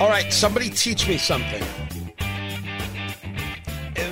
[0.00, 1.60] All right, somebody teach me something.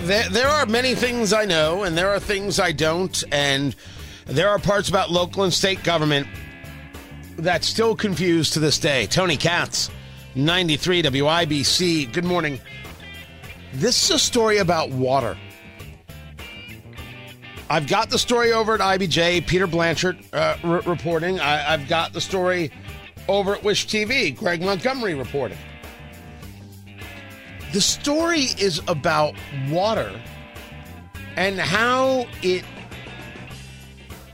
[0.03, 3.77] There, there are many things I know, and there are things I don't, and
[4.25, 6.27] there are parts about local and state government
[7.37, 9.07] that still confused to this day.
[9.07, 9.89] Tony Katz,
[10.35, 12.13] 93 WIBC.
[12.13, 12.61] Good morning.
[13.73, 15.39] This is a story about water.
[17.71, 21.39] I've got the story over at IBJ, Peter Blanchard uh, r- reporting.
[21.39, 22.73] I, I've got the story
[23.29, 25.59] over at Wish TV, Greg Montgomery reporting.
[27.73, 29.35] The story is about
[29.69, 30.13] water
[31.37, 32.65] and how it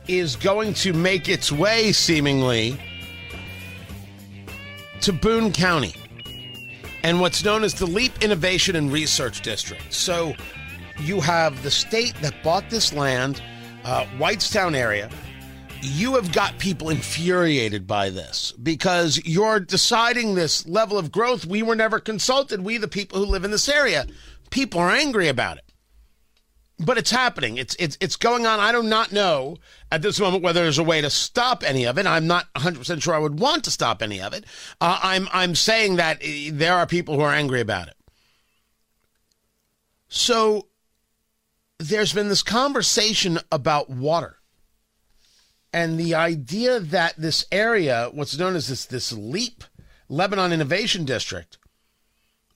[0.08, 2.78] is going to make its way, seemingly,
[5.00, 5.94] to Boone County
[7.02, 9.92] and what's known as the LEAP Innovation and Research District.
[9.92, 10.34] So
[11.00, 13.42] you have the state that bought this land,
[13.84, 15.10] uh, Whitestown area
[15.82, 21.44] you have got people infuriated by this because you're deciding this level of growth.
[21.44, 22.62] We were never consulted.
[22.62, 24.06] We, the people who live in this area,
[24.50, 25.64] people are angry about it.
[26.78, 27.58] But it's happening.
[27.58, 28.58] It's it's it's going on.
[28.58, 29.56] I do not know
[29.92, 32.06] at this moment whether there's a way to stop any of it.
[32.06, 34.44] I'm not 100 percent sure I would want to stop any of it.
[34.80, 37.94] Uh, I'm I'm saying that eh, there are people who are angry about it.
[40.08, 40.66] So
[41.78, 44.41] there's been this conversation about water
[45.72, 49.64] and the idea that this area, what's known as this this LEAP,
[50.08, 51.56] Lebanon Innovation District,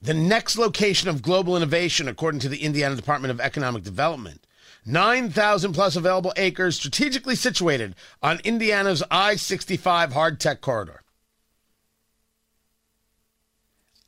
[0.00, 4.46] the next location of global innovation, according to the Indiana Department of Economic Development,
[4.84, 11.02] 9,000 plus available acres strategically situated on Indiana's I 65 hard tech corridor.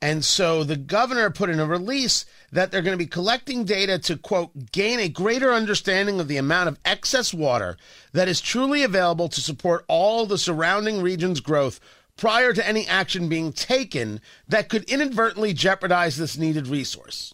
[0.01, 2.23] And so the governor put in a release
[2.53, 6.37] that they're going to be collecting data to, quote, gain a greater understanding of the
[6.37, 7.75] amount of excess water
[8.13, 11.81] that is truly available to support all the surrounding region's growth
[12.15, 17.33] prior to any action being taken that could inadvertently jeopardize this needed resource.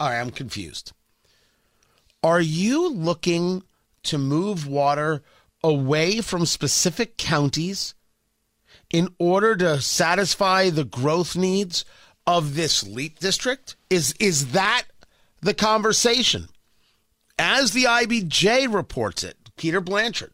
[0.00, 0.92] All right, I'm confused.
[2.24, 3.62] Are you looking
[4.04, 5.22] to move water
[5.62, 7.94] away from specific counties
[8.90, 11.84] in order to satisfy the growth needs
[12.26, 13.76] of this LEAP district?
[13.90, 14.84] Is is that
[15.40, 16.48] the conversation?
[17.38, 20.32] As the IBJ reports it, Peter Blanchard,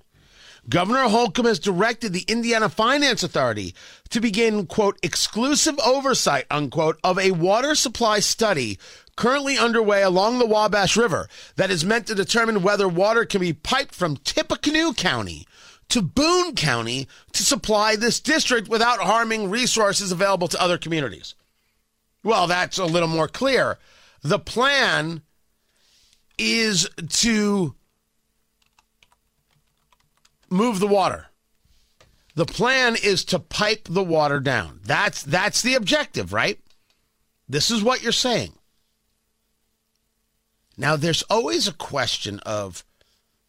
[0.68, 3.74] Governor Holcomb has directed the Indiana Finance Authority
[4.08, 8.78] to begin, quote, exclusive oversight, unquote, of a water supply study
[9.16, 13.52] currently underway along the Wabash River that is meant to determine whether water can be
[13.52, 15.46] piped from Tippecanoe County
[15.94, 21.36] to Boone County to supply this district without harming resources available to other communities.
[22.24, 23.78] Well, that's a little more clear.
[24.20, 25.22] The plan
[26.36, 27.76] is to
[30.50, 31.26] move the water.
[32.34, 34.80] The plan is to pipe the water down.
[34.84, 36.58] That's that's the objective, right?
[37.48, 38.54] This is what you're saying.
[40.76, 42.84] Now there's always a question of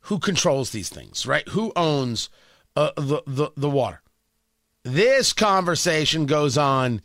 [0.06, 1.48] who controls these things, right?
[1.50, 2.30] Who owns
[2.76, 4.02] uh, the, the the water?
[4.84, 7.02] This conversation goes on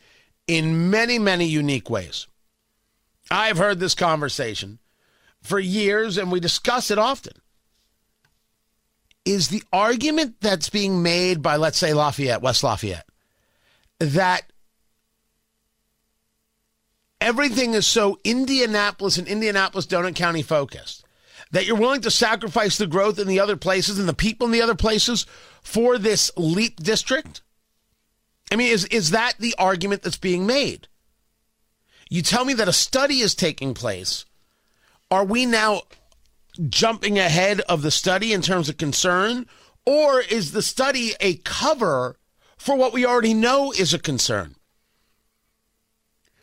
[0.46, 2.26] in many many unique ways.
[3.30, 4.80] I've heard this conversation
[5.40, 7.34] for years and we discuss it often
[9.24, 13.06] is the argument that's being made by, let's say, Lafayette, West Lafayette,
[13.98, 14.52] that
[17.20, 21.04] everything is so Indianapolis and Indianapolis Donut County focused
[21.50, 24.52] that you're willing to sacrifice the growth in the other places and the people in
[24.52, 25.26] the other places
[25.62, 27.42] for this leap district?
[28.52, 30.88] I mean, is, is that the argument that's being made?
[32.08, 34.24] You tell me that a study is taking place.
[35.10, 35.82] Are we now
[36.68, 39.46] jumping ahead of the study in terms of concern?
[39.86, 42.16] Or is the study a cover
[42.56, 44.56] for what we already know is a concern?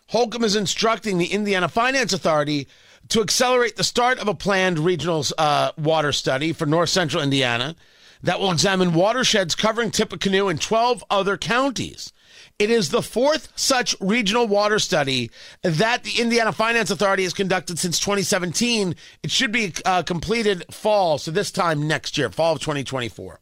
[0.10, 2.68] Holcomb is instructing the Indiana Finance Authority
[3.10, 7.76] to accelerate the start of a planned regional uh, water study for north central Indiana
[8.24, 12.12] that will examine watersheds covering Tippecanoe and 12 other counties.
[12.60, 15.30] It is the fourth such regional water study
[15.62, 18.96] that the Indiana Finance Authority has conducted since 2017.
[19.22, 23.40] It should be uh, completed fall, so this time next year, fall of 2024.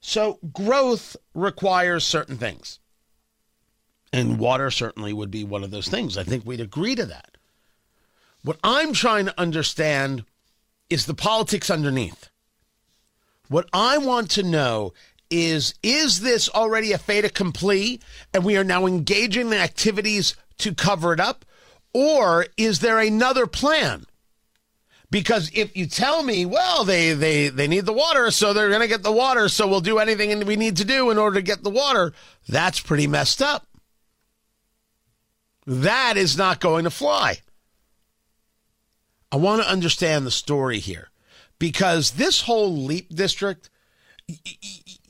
[0.00, 2.80] So, growth requires certain things.
[4.12, 6.18] And water certainly would be one of those things.
[6.18, 7.36] I think we'd agree to that.
[8.44, 10.24] What I'm trying to understand
[10.90, 12.28] is the politics underneath.
[13.48, 14.92] What I want to know
[15.30, 18.00] is is this already a fait accompli
[18.34, 21.44] and we are now engaging in activities to cover it up?
[21.94, 24.06] Or is there another plan?
[25.10, 28.80] Because if you tell me, well, they, they, they need the water, so they're going
[28.80, 31.42] to get the water, so we'll do anything we need to do in order to
[31.42, 32.14] get the water,
[32.48, 33.66] that's pretty messed up.
[35.66, 37.38] That is not going to fly.
[39.30, 41.10] I want to understand the story here
[41.58, 43.70] because this whole LEAP district,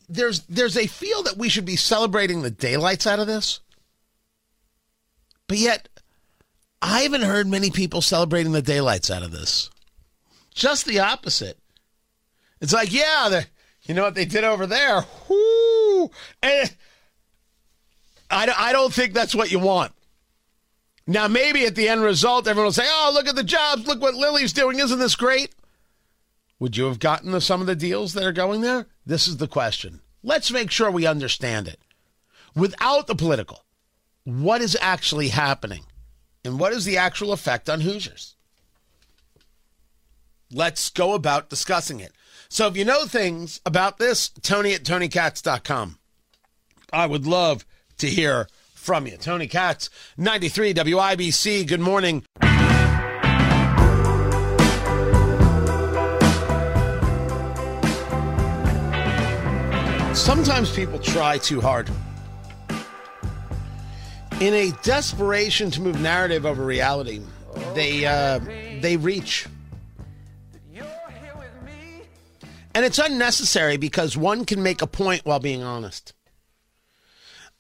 [0.09, 3.61] there's there's a feel that we should be celebrating the daylights out of this,
[5.49, 5.89] but yet
[6.81, 9.71] I haven't heard many people celebrating the daylights out of this.
[10.55, 11.59] Just the opposite.
[12.61, 13.43] It's like, yeah,
[13.85, 15.05] you know what they did over there?
[15.29, 16.11] Whoo!
[16.43, 16.75] And
[18.31, 19.93] I, I don't think that's what you want.
[21.07, 23.87] Now, maybe at the end result, everyone will say, oh, look at the jobs.
[23.87, 24.79] Look what Lilly's doing.
[24.79, 25.55] Isn't this great?
[26.61, 28.87] Would you have gotten the, some of the deals that are going there?
[29.05, 30.01] This is the question.
[30.23, 31.81] Let's make sure we understand it.
[32.55, 33.65] Without the political,
[34.25, 35.83] what is actually happening?
[36.45, 38.37] And what is the actual effect on Hoosiers?
[40.53, 42.13] Let's go about discussing it.
[42.49, 45.99] So if you know things about this, Tony at TonyKatz.com.
[46.93, 47.65] I would love
[47.99, 48.47] to hear
[48.83, 49.17] from you.
[49.17, 51.67] Tony Katz, 93 WIBC.
[51.67, 52.25] Good morning.
[60.15, 61.89] Sometimes people try too hard.
[64.41, 67.23] In a desperation to move narrative over reality,
[67.75, 68.41] they uh,
[68.81, 69.47] they reach.
[72.75, 76.15] And it's unnecessary because one can make a point while being honest.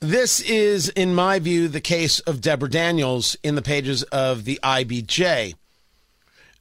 [0.03, 4.59] This is, in my view, the case of Deborah Daniels in the pages of the
[4.61, 5.55] IBJ.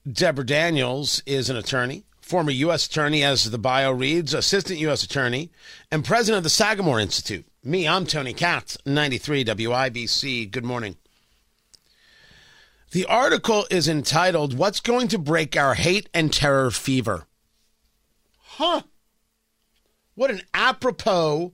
[0.07, 2.85] Deborah Daniels is an attorney, former U.S.
[2.85, 5.03] attorney, as the bio reads, assistant U.S.
[5.03, 5.49] attorney,
[5.89, 7.43] and president of the Sagamore Institute.
[7.63, 10.51] Me, I'm Tony Katz, 93 WIBC.
[10.51, 10.97] Good morning.
[12.91, 17.25] The article is entitled, What's Going to Break Our Hate and Terror Fever?
[18.37, 18.83] Huh.
[20.13, 21.53] What an apropos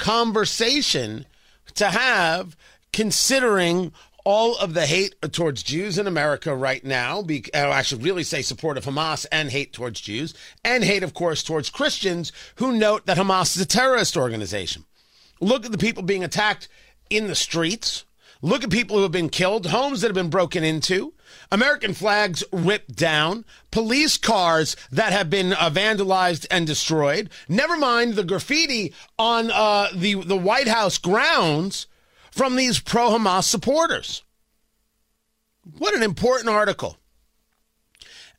[0.00, 1.26] conversation
[1.74, 2.56] to have
[2.92, 3.92] considering
[4.24, 7.22] all of the hate towards Jews in America right now.
[7.22, 11.02] Be, uh, I should really say support of Hamas and hate towards Jews, and hate,
[11.02, 14.84] of course, towards Christians who note that Hamas is a terrorist organization.
[15.40, 16.68] Look at the people being attacked
[17.08, 18.04] in the streets.
[18.42, 21.14] Look at people who have been killed, homes that have been broken into,
[21.52, 27.30] American flags ripped down, police cars that have been uh, vandalized and destroyed.
[27.48, 31.86] Never mind the graffiti on uh, the the White House grounds
[32.30, 34.22] from these pro Hamas supporters.
[35.78, 36.96] What an important article.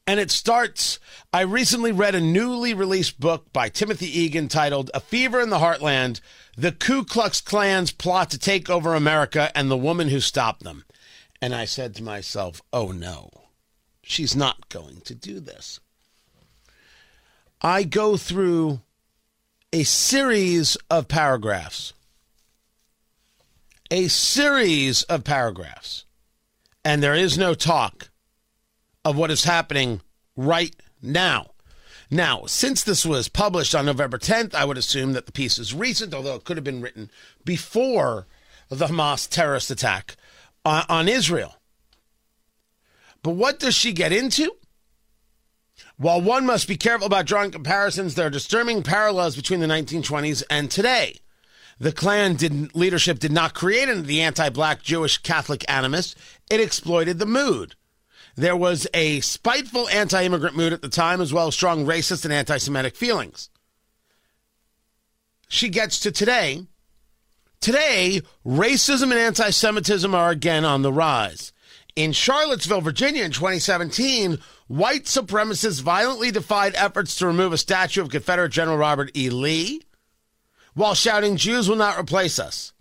[0.07, 0.99] And it starts.
[1.31, 5.59] I recently read a newly released book by Timothy Egan titled A Fever in the
[5.59, 6.19] Heartland
[6.57, 10.83] The Ku Klux Klan's Plot to Take Over America and the Woman Who Stopped Them.
[11.41, 13.29] And I said to myself, oh no,
[14.03, 15.79] she's not going to do this.
[17.61, 18.81] I go through
[19.73, 21.93] a series of paragraphs,
[23.89, 26.05] a series of paragraphs,
[26.83, 28.09] and there is no talk
[29.03, 30.01] of what is happening
[30.35, 31.51] right now.
[32.09, 35.73] Now, since this was published on November 10th, I would assume that the piece is
[35.73, 37.09] recent, although it could have been written
[37.45, 38.27] before
[38.69, 40.17] the Hamas terrorist attack
[40.65, 41.55] on, on Israel.
[43.23, 44.51] But what does she get into?
[45.97, 50.43] While one must be careful about drawing comparisons, there are disturbing parallels between the 1920s
[50.49, 51.17] and today.
[51.79, 56.15] The Klan did, leadership did not create the anti black Jewish Catholic animus,
[56.49, 57.75] it exploited the mood.
[58.35, 62.23] There was a spiteful anti immigrant mood at the time, as well as strong racist
[62.23, 63.49] and anti Semitic feelings.
[65.47, 66.65] She gets to today,
[67.61, 71.53] Today, racism and anti Semitism are again on the rise.
[71.95, 78.09] In Charlottesville, Virginia in 2017, white supremacists violently defied efforts to remove a statue of
[78.09, 79.29] Confederate General Robert E.
[79.29, 79.81] Lee
[80.73, 82.73] while shouting, Jews will not replace us.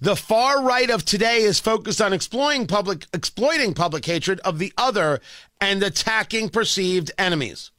[0.00, 4.72] The far right of today is focused on exploiting public, exploiting public hatred of the
[4.76, 5.20] other
[5.60, 7.70] and attacking perceived enemies.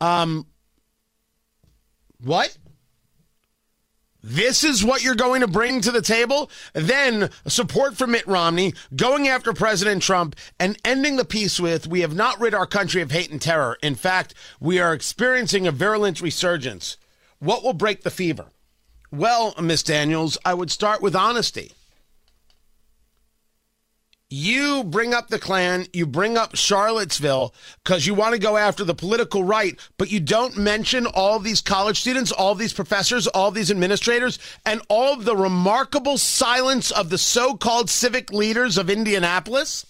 [0.00, 0.46] Um,
[2.22, 2.56] what?
[4.22, 6.50] This is what you're going to bring to the table?
[6.74, 12.00] Then support for Mitt Romney, going after President Trump, and ending the peace with We
[12.00, 13.78] have not rid our country of hate and terror.
[13.82, 16.98] In fact, we are experiencing a virulent resurgence.
[17.38, 18.46] What will break the fever?
[19.10, 21.72] Well, Miss Daniels, I would start with honesty.
[24.32, 28.84] You bring up the Klan, you bring up Charlottesville because you want to go after
[28.84, 33.50] the political right, but you don't mention all these college students, all these professors, all
[33.50, 39.84] these administrators, and all the remarkable silence of the so called civic leaders of Indianapolis.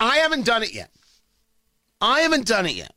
[0.00, 0.90] I haven't done it yet.
[2.00, 2.94] I haven't done it yet.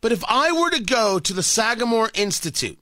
[0.00, 2.80] But if I were to go to the Sagamore Institute,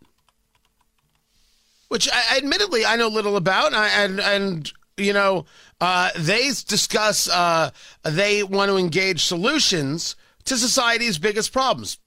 [1.88, 5.46] which I, admittedly I know little about, and, and, and you know,
[5.80, 7.70] uh, they discuss, uh,
[8.02, 11.98] they want to engage solutions to society's biggest problems.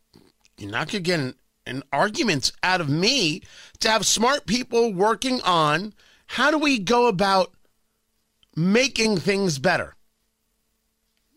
[0.58, 3.42] You're not going to get an, an argument out of me
[3.80, 5.94] to have smart people working on
[6.28, 7.52] how do we go about
[8.56, 9.96] making things better.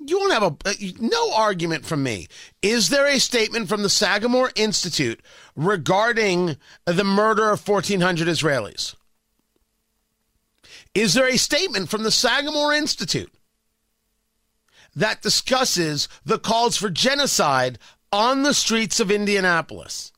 [0.06, 2.28] You won't have a uh, no argument from me.
[2.60, 5.20] Is there a statement from the Sagamore Institute
[5.56, 8.94] regarding the murder of 1,400 Israelis?
[10.94, 13.32] Is there a statement from the Sagamore Institute
[14.94, 17.78] that discusses the calls for genocide
[18.12, 20.12] on the streets of Indianapolis?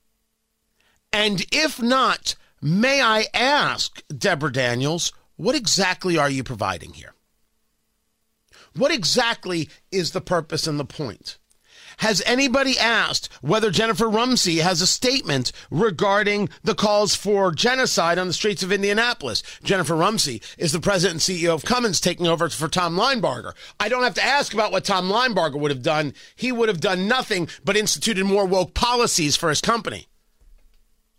[1.13, 7.15] And if not, may I ask, Deborah Daniels, what exactly are you providing here?
[8.75, 11.39] What exactly is the purpose and the point?
[12.01, 18.27] Has anybody asked whether Jennifer Rumsey has a statement regarding the calls for genocide on
[18.27, 19.43] the streets of Indianapolis?
[19.63, 23.55] Jennifer Rumsey is the president and CEO of Cummins taking over for Tom Linebarger.
[23.81, 26.13] I don't have to ask about what Tom Linebarger would have done.
[26.37, 30.07] He would have done nothing but instituted more woke policies for his company.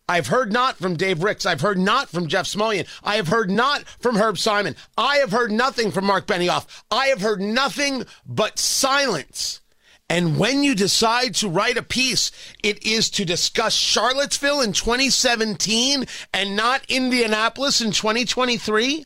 [0.07, 1.47] I've heard not from Dave Ricks.
[1.47, 2.87] I've heard not from Jeff Smulyan.
[3.03, 4.75] I have heard not from Herb Simon.
[4.95, 6.83] I have heard nothing from Mark Benioff.
[6.91, 9.59] I have heard nothing but silence
[10.09, 12.31] and when you decide to write a piece,
[12.63, 19.05] it is to discuss Charlottesville in 2017 and not Indianapolis in 2023?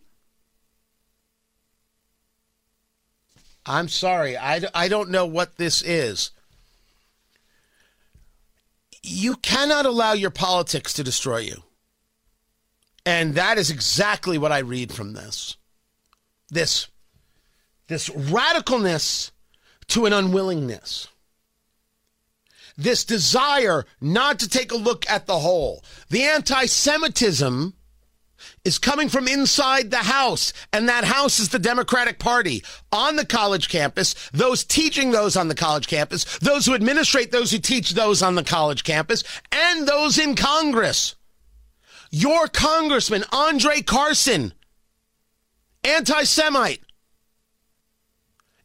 [3.65, 4.37] I'm sorry.
[4.37, 6.31] I, I don't know what this is.
[9.01, 11.63] You cannot allow your politics to destroy you.
[13.05, 15.57] And that is exactly what I read from this.
[16.49, 16.87] This,
[17.87, 19.31] this radicalness
[19.91, 21.07] to an unwillingness.
[22.77, 25.83] This desire not to take a look at the whole.
[26.09, 27.73] The anti Semitism
[28.63, 33.25] is coming from inside the house, and that house is the Democratic Party on the
[33.25, 37.91] college campus, those teaching those on the college campus, those who administrate those who teach
[37.91, 41.15] those on the college campus, and those in Congress.
[42.09, 44.53] Your congressman, Andre Carson,
[45.83, 46.81] anti Semite,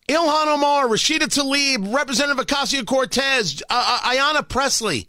[0.09, 5.09] Ilhan Omar, Rashida Tlaib, Representative Ocasio Cortez, uh, uh, Ayanna Pressley,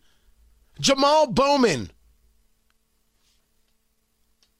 [0.79, 1.91] Jamal Bowman.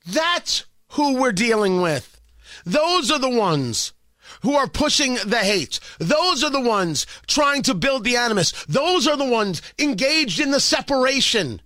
[0.06, 2.22] That's who we're dealing with.
[2.66, 3.94] Those are the ones
[4.42, 5.80] who are pushing the hate.
[6.00, 8.52] Those are the ones trying to build the animus.
[8.66, 11.62] Those are the ones engaged in the separation.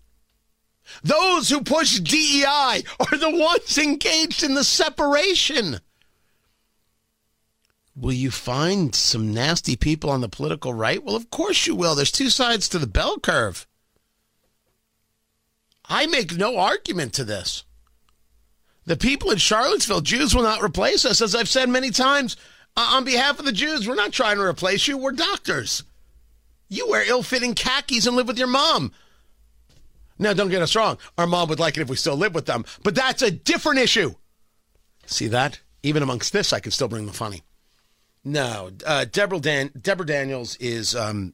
[1.04, 5.80] Those who push DEI are the ones engaged in the separation.
[8.02, 11.04] Will you find some nasty people on the political right?
[11.04, 11.94] Well, of course you will.
[11.94, 13.68] There's two sides to the bell curve.
[15.86, 17.64] I make no argument to this.
[18.86, 21.22] The people in Charlottesville, Jews will not replace us.
[21.22, 22.38] As I've said many times,
[22.76, 24.98] uh, on behalf of the Jews, we're not trying to replace you.
[24.98, 25.84] We're doctors.
[26.70, 28.94] You wear ill fitting khakis and live with your mom.
[30.18, 30.98] Now, don't get us wrong.
[31.20, 33.80] Our mom would like it if we still live with them, but that's a different
[33.80, 34.16] issue.
[35.06, 35.60] See that?
[35.84, 37.44] Even amongst this, I can still bring the funny.
[38.24, 41.34] No, uh, Deborah, Dan- Deborah Daniels is um,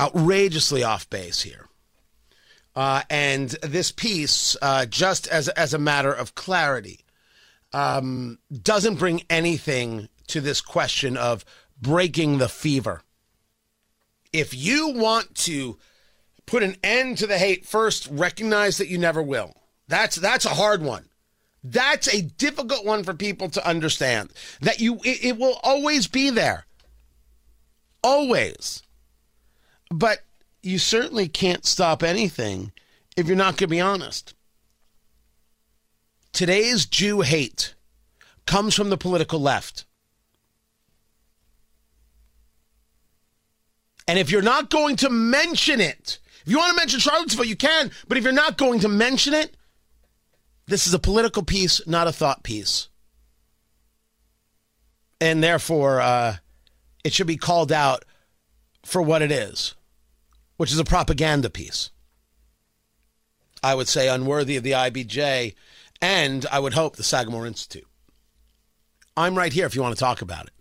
[0.00, 1.68] outrageously off base here.
[2.74, 7.00] Uh, and this piece, uh, just as, as a matter of clarity,
[7.72, 11.44] um, doesn't bring anything to this question of
[11.80, 13.02] breaking the fever.
[14.32, 15.78] If you want to
[16.46, 19.54] put an end to the hate, first recognize that you never will.
[19.86, 21.08] That's that's a hard one.
[21.64, 24.30] That's a difficult one for people to understand.
[24.60, 26.66] That you it, it will always be there.
[28.02, 28.82] Always.
[29.90, 30.18] But
[30.62, 32.72] you certainly can't stop anything
[33.16, 34.34] if you're not going to be honest.
[36.32, 37.74] Today's Jew hate
[38.44, 39.86] comes from the political left.
[44.06, 47.56] And if you're not going to mention it, if you want to mention Charlottesville, you
[47.56, 49.56] can, but if you're not going to mention it,
[50.66, 52.88] this is a political piece, not a thought piece.
[55.20, 56.36] And therefore, uh,
[57.04, 58.04] it should be called out
[58.84, 59.74] for what it is,
[60.56, 61.90] which is a propaganda piece.
[63.62, 65.54] I would say, unworthy of the IBJ,
[66.02, 67.86] and I would hope the Sagamore Institute.
[69.16, 70.52] I'm right here if you want to talk about it.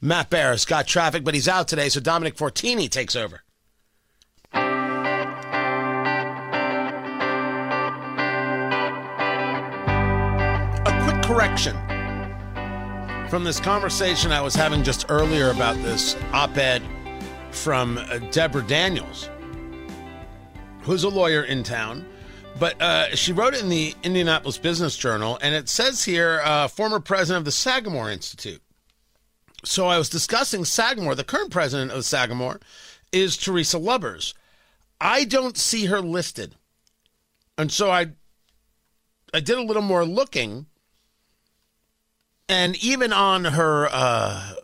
[0.00, 3.42] Matt Barris got traffic, but he's out today, so Dominic Fortini takes over.
[11.24, 11.74] Correction
[13.30, 16.82] from this conversation I was having just earlier about this op ed
[17.50, 19.30] from uh, Deborah Daniels,
[20.82, 22.06] who's a lawyer in town.
[22.60, 26.68] But uh, she wrote it in the Indianapolis Business Journal, and it says here, uh,
[26.68, 28.62] former president of the Sagamore Institute.
[29.64, 31.14] So I was discussing Sagamore.
[31.14, 32.60] The current president of Sagamore
[33.12, 34.34] is Teresa Lubbers.
[35.00, 36.54] I don't see her listed,
[37.56, 38.08] and so I,
[39.32, 40.66] I did a little more looking,
[42.48, 44.54] and even on her uh,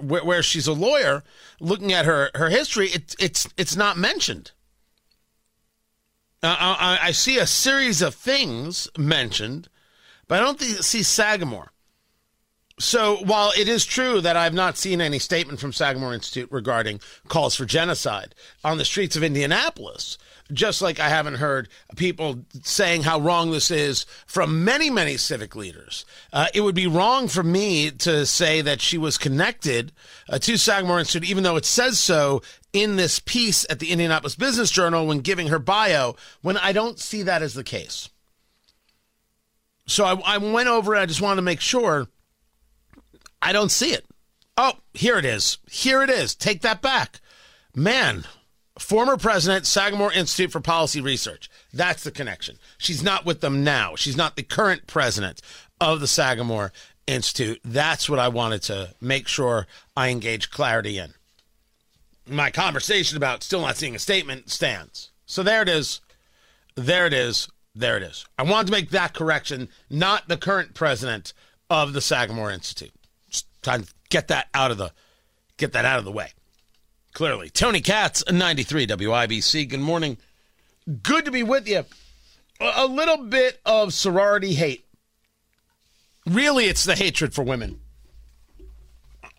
[0.00, 1.22] where, where she's a lawyer,
[1.60, 4.52] looking at her her history, it, it's it's not mentioned.
[6.42, 9.68] Uh, I, I, see a series of things mentioned,
[10.28, 11.72] but I don't think, see Sagamore.
[12.78, 17.00] So while it is true that I've not seen any statement from Sagamore Institute regarding
[17.26, 20.16] calls for genocide on the streets of Indianapolis,
[20.52, 25.56] just like I haven't heard people saying how wrong this is from many, many civic
[25.56, 26.04] leaders.
[26.32, 29.92] Uh, it would be wrong for me to say that she was connected
[30.28, 32.42] uh, to Sagamore Institute, even though it says so
[32.72, 36.98] in this piece at the Indianapolis Business Journal when giving her bio, when I don't
[36.98, 38.08] see that as the case.
[39.86, 41.00] So I, I went over it.
[41.00, 42.08] I just wanted to make sure.
[43.40, 44.04] I don't see it.
[44.56, 45.58] Oh, here it is.
[45.70, 46.34] Here it is.
[46.34, 47.20] Take that back.
[47.74, 48.24] Man,
[48.78, 51.48] former president, Sagamore Institute for Policy Research.
[51.72, 52.58] That's the connection.
[52.76, 53.94] She's not with them now.
[53.94, 55.40] She's not the current president
[55.80, 56.72] of the Sagamore
[57.06, 57.60] Institute.
[57.64, 59.66] That's what I wanted to make sure
[59.96, 61.14] I engage clarity in.
[62.26, 65.10] My conversation about still not seeing a statement stands.
[65.24, 66.00] So there it is.
[66.74, 67.48] There it is.
[67.74, 68.26] There it is.
[68.36, 71.32] I wanted to make that correction, not the current president
[71.70, 72.92] of the Sagamore Institute.
[73.68, 74.92] Trying to get that out of the
[75.58, 76.32] get that out of the way
[77.12, 77.50] clearly.
[77.50, 79.68] Tony Katz, 93 WIBC.
[79.68, 80.16] Good morning.
[81.02, 81.84] Good to be with you.
[82.60, 84.86] A little bit of sorority hate.
[86.24, 87.80] Really, it's the hatred for women.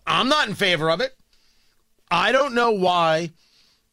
[0.06, 1.16] I'm not in favor of it.
[2.08, 3.32] I don't know why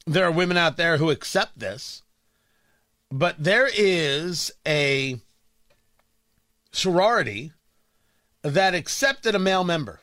[0.05, 2.03] there are women out there who accept this,
[3.09, 5.19] but there is a
[6.71, 7.53] sorority
[8.43, 10.01] that accepted a male member.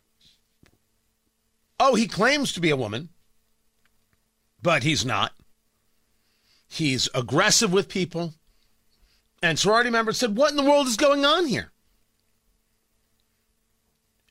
[1.78, 3.10] Oh, he claims to be a woman
[4.64, 5.32] but he's not.
[6.66, 8.32] He's aggressive with people.
[9.42, 11.70] And sorority members said, What in the world is going on here?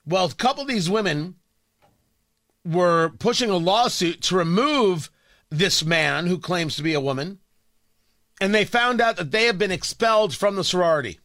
[0.05, 1.35] Well, a couple of these women
[2.65, 5.11] were pushing a lawsuit to remove
[5.51, 7.37] this man who claims to be a woman,
[8.41, 11.19] and they found out that they have been expelled from the sorority.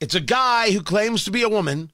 [0.00, 1.90] It's a guy who claims to be a woman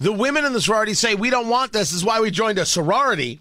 [0.00, 1.90] the women in the sorority say, We don't want this.
[1.90, 3.40] This is why we joined a sorority.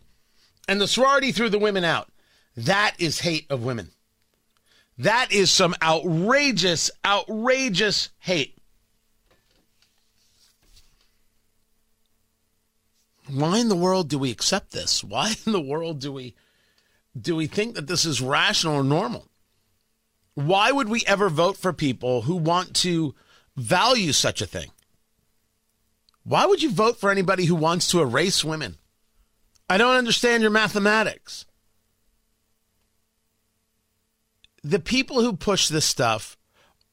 [0.67, 2.09] And the sorority threw the women out.
[2.55, 3.91] That is hate of women.
[4.97, 8.57] That is some outrageous, outrageous hate.
[13.29, 15.03] Why in the world do we accept this?
[15.03, 16.33] Why in the world do we
[17.19, 19.27] do we think that this is rational or normal?
[20.33, 23.15] Why would we ever vote for people who want to
[23.57, 24.71] value such a thing?
[26.23, 28.77] Why would you vote for anybody who wants to erase women?
[29.69, 31.45] I don't understand your mathematics.
[34.63, 36.37] The people who push this stuff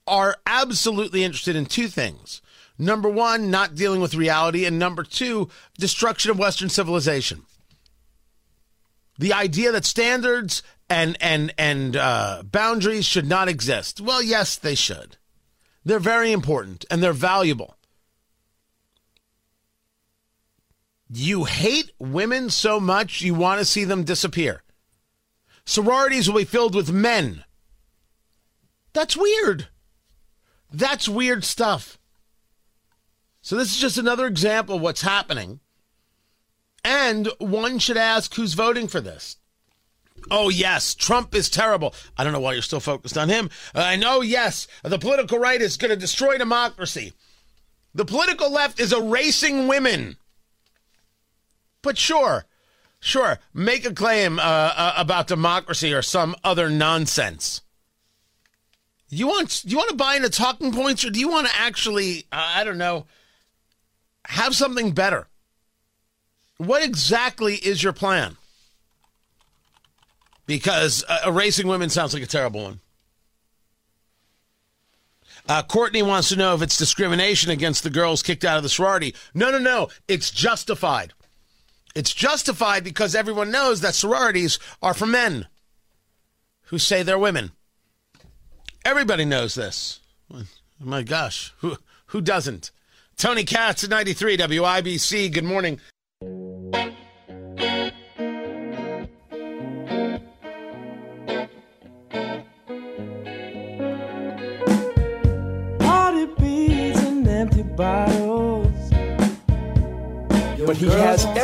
[0.06, 2.42] are absolutely interested in two things.
[2.78, 5.48] Number one, not dealing with reality, and number two,
[5.78, 7.42] destruction of Western civilization.
[9.18, 14.00] The idea that standards and and and uh, boundaries should not exist.
[14.00, 15.16] Well, yes, they should.
[15.84, 17.76] They're very important and they're valuable.
[21.10, 24.62] You hate women so much you want to see them disappear.
[25.66, 27.44] Sororities will be filled with men.
[28.92, 29.68] That's weird.
[30.72, 31.98] That's weird stuff.
[33.42, 35.60] So, this is just another example of what's happening.
[36.82, 39.36] And one should ask who's voting for this.
[40.30, 41.94] Oh, yes, Trump is terrible.
[42.16, 43.50] I don't know why you're still focused on him.
[43.74, 47.12] I know, yes, the political right is going to destroy democracy.
[47.94, 50.16] The political left is erasing women.
[51.82, 52.46] But sure,
[53.00, 57.60] sure, make a claim uh, uh, about democracy or some other nonsense.
[59.10, 62.26] You want you want to buy into talking points or do you want to actually
[62.32, 63.06] uh, I don't know
[64.26, 65.28] have something better?
[66.56, 68.38] What exactly is your plan?
[70.46, 72.80] Because uh, erasing women sounds like a terrible one.
[75.46, 78.68] Uh, Courtney wants to know if it's discrimination against the girls kicked out of the
[78.68, 79.14] sorority.
[79.34, 79.88] No, no, no.
[80.08, 81.12] It's justified.
[81.94, 85.46] It's justified because everyone knows that sororities are for men
[86.64, 87.52] who say they're women.
[88.84, 90.00] Everybody knows this.
[90.32, 90.42] Oh
[90.80, 91.76] my gosh, who
[92.06, 92.70] who doesn't?
[93.16, 95.32] Tony Katz at 93 WIBC.
[95.32, 95.80] Good morning.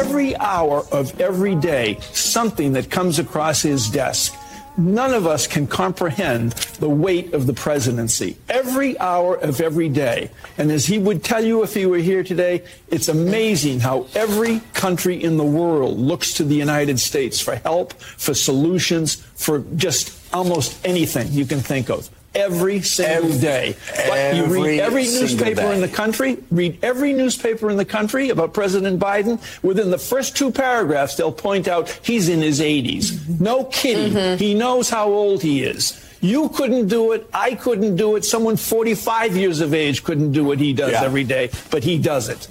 [0.00, 4.34] Every hour of every day something that comes across his desk.
[4.78, 8.38] None of us can comprehend the weight of the presidency.
[8.48, 10.30] Every hour of every day.
[10.56, 14.60] And as he would tell you if he were here today, it's amazing how every
[14.72, 20.16] country in the world looks to the United States for help, for solutions, for just
[20.32, 23.76] almost anything you can think of every single Every- day.
[24.08, 25.74] But you every read every newspaper day.
[25.74, 29.40] in the country, read every newspaper in the country about President Biden.
[29.62, 33.40] Within the first two paragraphs, they'll point out he's in his 80s.
[33.40, 34.38] No kidding.
[34.38, 36.04] He knows how old he is.
[36.22, 37.26] You couldn't do it.
[37.32, 38.24] I couldn't do it.
[38.26, 41.02] Someone 45 years of age couldn't do what he does Yeah.
[41.04, 42.46] every day, but he does it.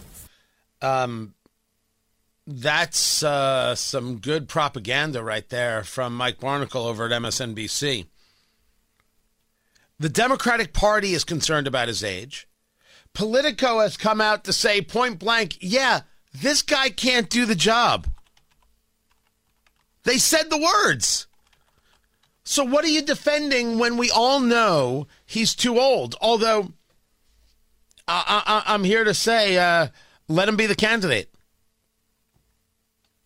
[2.51, 8.07] That's uh, some good propaganda right there from Mike Barnicle over at MSNBC.
[9.99, 12.47] The Democratic Party is concerned about his age.
[13.13, 16.01] Politico has come out to say point blank, yeah,
[16.33, 18.07] this guy can't do the job.
[20.03, 21.27] They said the words.
[22.43, 26.15] So, what are you defending when we all know he's too old?
[26.21, 26.73] Although,
[28.07, 29.89] I, I'm here to say, uh,
[30.27, 31.31] let him be the candidate.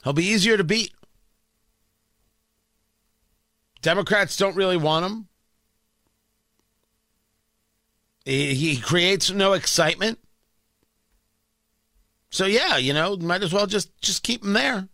[0.04, 0.94] He'll be easier to beat.
[3.82, 5.28] Democrats don't really want him.
[8.26, 10.20] He, creates no excitement.
[12.30, 14.88] So yeah, you know, might as well just just keep him there.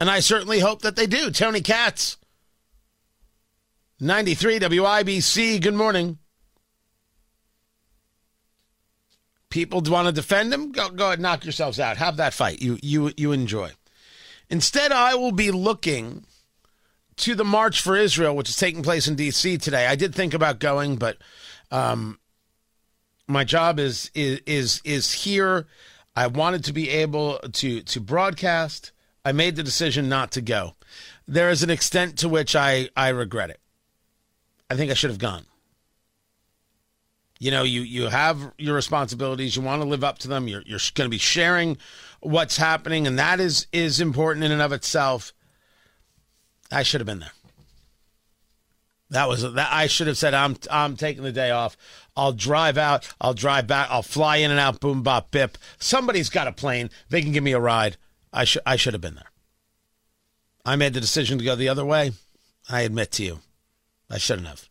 [0.00, 1.30] And I certainly hope that they do.
[1.30, 2.18] Tony Katz,
[4.00, 5.62] 93 WIBC.
[5.62, 6.18] Good morning.
[9.48, 10.72] People want to defend him.
[10.72, 11.96] Go go ahead, knock yourselves out.
[11.98, 12.60] Have that fight.
[12.60, 13.70] You you you enjoy.
[14.50, 16.24] Instead, I will be looking
[17.16, 19.58] to the March for Israel, which is taking place in D.C.
[19.58, 19.86] today.
[19.86, 21.16] I did think about going, but
[21.70, 22.18] um,
[23.32, 25.66] my job is is is is here.
[26.14, 28.92] I wanted to be able to to broadcast.
[29.24, 30.74] I made the decision not to go.
[31.26, 33.60] There is an extent to which I I regret it.
[34.68, 35.46] I think I should have gone.
[37.38, 39.56] You know, you you have your responsibilities.
[39.56, 40.46] You want to live up to them.
[40.46, 41.78] You're you're going to be sharing
[42.20, 45.32] what's happening, and that is is important in and of itself.
[46.70, 47.32] I should have been there.
[49.12, 49.68] That was that.
[49.70, 51.76] I should have said, "I'm I'm taking the day off.
[52.16, 53.06] I'll drive out.
[53.20, 53.88] I'll drive back.
[53.90, 54.80] I'll fly in and out.
[54.80, 55.58] Boom, bop, bip.
[55.78, 56.88] Somebody's got a plane.
[57.10, 57.98] They can give me a ride.
[58.32, 59.30] I should I should have been there.
[60.64, 62.12] I made the decision to go the other way.
[62.70, 63.40] I admit to you,
[64.08, 64.70] I shouldn't have.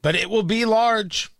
[0.00, 1.30] But it will be large,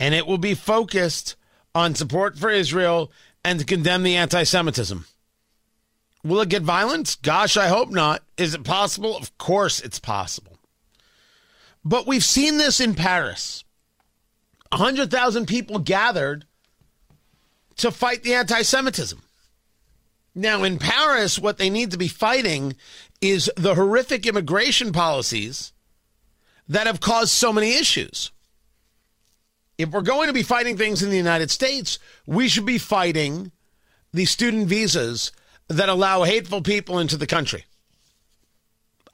[0.00, 1.36] and it will be focused
[1.76, 3.12] on support for Israel
[3.44, 5.06] and to condemn the anti-Semitism.
[6.24, 7.18] Will it get violent?
[7.22, 8.24] Gosh, I hope not.
[8.36, 9.16] Is it possible?
[9.16, 10.55] Of course it's possible.
[11.86, 13.62] But we've seen this in Paris.
[14.72, 16.44] 100,000 people gathered
[17.76, 19.22] to fight the anti Semitism.
[20.34, 22.74] Now, in Paris, what they need to be fighting
[23.20, 25.72] is the horrific immigration policies
[26.68, 28.32] that have caused so many issues.
[29.78, 33.52] If we're going to be fighting things in the United States, we should be fighting
[34.12, 35.30] the student visas
[35.68, 37.64] that allow hateful people into the country.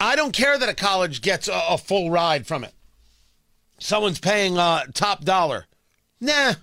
[0.03, 2.75] I don't care that a college gets a, a full ride from it.
[3.79, 5.67] Someone's paying uh, top dollar.
[6.21, 6.55] Nah.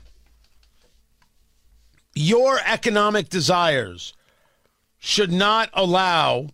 [2.14, 4.14] Your economic desires
[5.00, 6.50] should not allow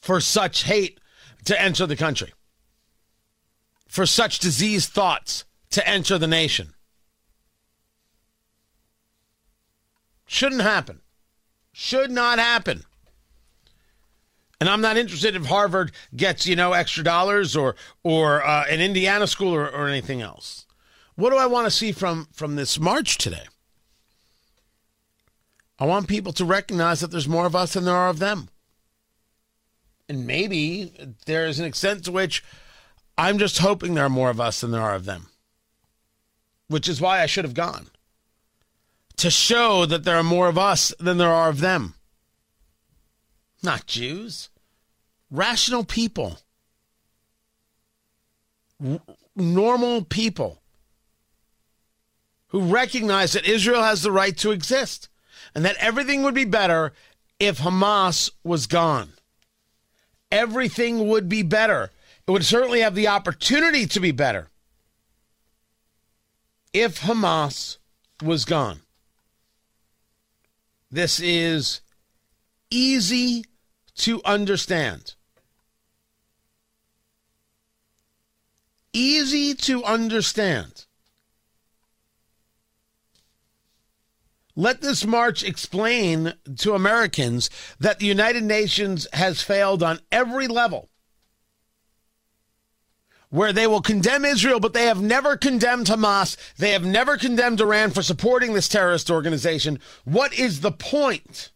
[0.00, 0.98] for such hate
[1.44, 2.32] to enter the country,
[3.86, 6.74] for such diseased thoughts to enter the nation.
[10.26, 11.02] Shouldn't happen.
[11.72, 12.84] Should not happen.
[14.60, 18.80] And I'm not interested if Harvard gets, you know, extra dollars or or uh, an
[18.80, 20.66] Indiana school or, or anything else.
[21.14, 23.44] What do I want to see from from this march today?
[25.78, 28.48] I want people to recognize that there's more of us than there are of them.
[30.08, 30.92] And maybe
[31.26, 32.42] there is an extent to which
[33.16, 35.26] I'm just hoping there are more of us than there are of them.
[36.66, 37.88] Which is why I should have gone.
[39.18, 41.94] To show that there are more of us than there are of them.
[43.62, 44.50] Not Jews.
[45.30, 46.38] rational people,
[48.82, 49.00] r-
[49.36, 50.62] normal people
[52.48, 55.08] who recognize that Israel has the right to exist
[55.54, 56.92] and that everything would be better
[57.38, 59.12] if Hamas was gone.
[60.32, 61.90] Everything would be better.
[62.26, 64.48] It would certainly have the opportunity to be better
[66.72, 67.78] if Hamas
[68.22, 68.80] was gone.
[70.90, 71.80] This is
[72.70, 73.44] easy
[73.96, 75.14] to understand.
[78.92, 80.86] Easy to understand.
[84.56, 90.88] Let this march explain to Americans that the United Nations has failed on every level.
[93.30, 96.36] Where they will condemn Israel, but they have never condemned Hamas.
[96.56, 99.78] They have never condemned Iran for supporting this terrorist organization.
[100.04, 101.50] What is the point?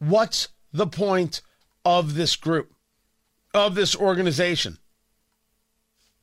[0.00, 1.42] What's the point
[1.84, 2.72] of this group,
[3.54, 4.78] of this organization?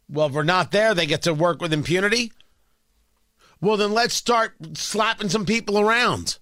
[0.09, 2.33] Well, if we're not there, they get to work with impunity.
[3.61, 6.39] Well, then let's start slapping some people around.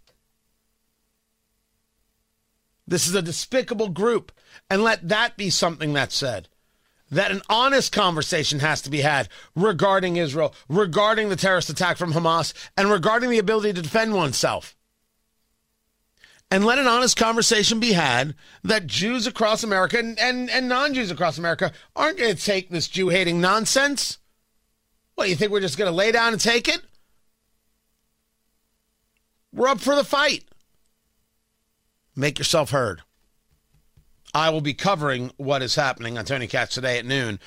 [2.88, 4.32] This is a despicable group.
[4.70, 6.48] And let that be something that's said.
[7.12, 12.14] That an honest conversation has to be had regarding Israel, regarding the terrorist attack from
[12.14, 14.75] Hamas, and regarding the ability to defend oneself.
[16.52, 20.94] And let an honest conversation be had that Jews across America and, and, and non
[20.94, 24.20] Jews across America aren't going to take this Jew hating nonsense.
[25.16, 26.82] What, you think we're just going to lay down and take it?
[29.54, 30.44] We're up for the fight.
[32.16, 33.02] Make yourself heard.
[34.34, 37.40] I will be covering what is happening on Tony Katz today at noon.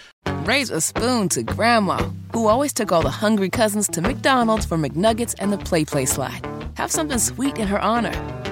[0.45, 1.99] Raise a spoon to Grandma,
[2.33, 6.47] who always took all the hungry cousins to McDonald's for McNuggets and the PlayPlace Slide.
[6.79, 8.13] Have something sweet in her honor.